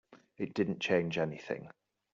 [0.39, 1.69] It didn't change anything.